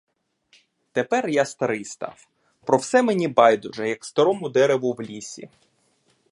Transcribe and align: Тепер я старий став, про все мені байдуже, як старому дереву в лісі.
Тепер 0.91 1.29
я 1.29 1.45
старий 1.45 1.85
став, 1.85 2.27
про 2.65 2.77
все 2.77 3.01
мені 3.01 3.27
байдуже, 3.27 3.89
як 3.89 4.05
старому 4.05 4.49
дереву 4.49 4.93
в 4.93 5.01
лісі. 5.01 5.49